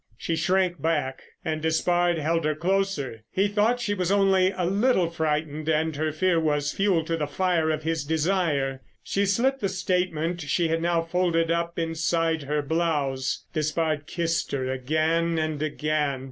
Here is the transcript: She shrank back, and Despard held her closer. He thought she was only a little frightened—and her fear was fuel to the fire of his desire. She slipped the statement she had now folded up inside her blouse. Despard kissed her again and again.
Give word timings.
She 0.17 0.35
shrank 0.35 0.81
back, 0.81 1.21
and 1.45 1.61
Despard 1.61 2.17
held 2.17 2.43
her 2.43 2.55
closer. 2.55 3.21
He 3.29 3.47
thought 3.47 3.79
she 3.79 3.93
was 3.93 4.11
only 4.11 4.49
a 4.49 4.65
little 4.65 5.11
frightened—and 5.11 5.95
her 5.95 6.11
fear 6.11 6.39
was 6.39 6.71
fuel 6.71 7.03
to 7.05 7.15
the 7.15 7.27
fire 7.27 7.69
of 7.69 7.83
his 7.83 8.03
desire. 8.03 8.81
She 9.03 9.27
slipped 9.27 9.61
the 9.61 9.69
statement 9.69 10.41
she 10.41 10.69
had 10.69 10.81
now 10.81 11.03
folded 11.03 11.51
up 11.51 11.77
inside 11.77 12.41
her 12.45 12.63
blouse. 12.63 13.45
Despard 13.53 14.07
kissed 14.07 14.51
her 14.53 14.71
again 14.71 15.37
and 15.37 15.61
again. 15.61 16.19